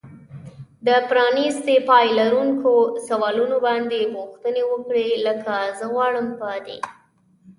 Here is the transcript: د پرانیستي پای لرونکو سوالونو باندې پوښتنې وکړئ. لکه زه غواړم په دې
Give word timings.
د 0.87 0.89
پرانیستي 1.09 1.77
پای 1.89 2.05
لرونکو 2.19 2.73
سوالونو 3.07 3.57
باندې 3.67 3.99
پوښتنې 4.15 4.63
وکړئ. 4.71 5.07
لکه 5.27 5.53
زه 5.77 5.85
غواړم 5.93 6.27
په 6.39 6.49
دې 6.65 6.79